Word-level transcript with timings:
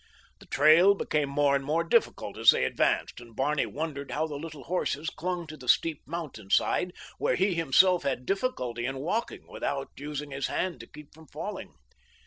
The 0.39 0.47
trail 0.47 0.95
became 0.95 1.29
more 1.29 1.55
and 1.55 1.63
more 1.63 1.83
difficult 1.83 2.35
as 2.35 2.49
they 2.49 2.63
advanced, 2.63 3.19
until 3.19 3.35
Barney 3.35 3.67
wondered 3.67 4.09
how 4.09 4.25
the 4.25 4.33
little 4.33 4.63
horses 4.63 5.11
clung 5.11 5.45
to 5.45 5.55
the 5.55 5.67
steep 5.69 6.01
mountainside, 6.07 6.93
where 7.19 7.35
he 7.35 7.53
himself 7.53 8.01
had 8.01 8.25
difficulty 8.25 8.87
in 8.87 8.97
walking 8.97 9.45
without 9.47 9.89
using 9.95 10.31
his 10.31 10.47
hand 10.47 10.79
to 10.79 10.87
keep 10.87 11.13
from 11.13 11.27
falling. 11.27 11.75